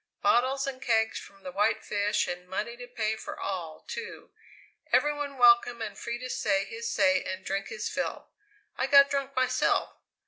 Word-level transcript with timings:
Bottles 0.23 0.65
and 0.65 0.81
kegs 0.81 1.19
from 1.19 1.43
the 1.43 1.51
White 1.51 1.85
Fish 1.85 2.27
and 2.27 2.49
money 2.49 2.75
to 2.75 2.87
pay 2.87 3.15
for 3.15 3.39
all, 3.39 3.85
too! 3.87 4.31
Every 4.91 5.13
one 5.13 5.37
welcome 5.37 5.79
and 5.79 5.95
free 5.95 6.17
to 6.17 6.27
say 6.31 6.65
his 6.65 6.89
say 6.91 7.23
and 7.23 7.45
drink 7.45 7.67
his 7.67 7.87
fill. 7.87 8.31
I 8.79 8.87
got 8.87 9.11
drunk 9.11 9.35
myself! 9.35 9.93